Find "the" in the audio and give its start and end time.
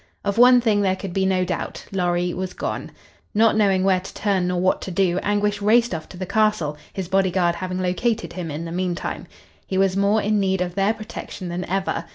6.17-6.25, 8.65-8.71